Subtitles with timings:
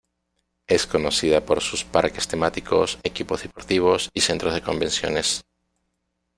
[0.65, 5.43] Es conocida por sus parques temáticos, equipos deportivos, y centros de convenciones.